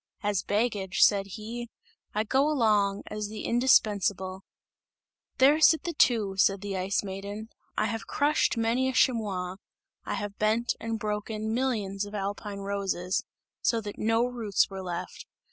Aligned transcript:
"As 0.23 0.41
baggage," 0.41 1.03
said 1.03 1.27
he, 1.37 1.69
"I 2.15 2.23
go 2.23 2.49
along, 2.49 3.03
as 3.05 3.27
the 3.27 3.45
indispensable!" 3.45 4.41
"There 5.37 5.61
sit 5.61 5.83
the 5.83 5.93
two," 5.93 6.37
said 6.37 6.61
the 6.61 6.75
Ice 6.75 7.03
Maiden, 7.03 7.49
"I 7.77 7.85
have 7.85 8.07
crushed 8.07 8.57
many 8.57 8.89
a 8.89 8.93
chamois; 8.93 9.57
I 10.03 10.15
have 10.15 10.39
bent 10.39 10.73
and 10.79 10.97
broken 10.97 11.53
millions 11.53 12.03
of 12.07 12.15
alpine 12.15 12.61
roses, 12.61 13.23
so 13.61 13.79
that 13.81 13.99
no 13.99 14.25
roots 14.25 14.71
were 14.71 14.81
left! 14.81 15.27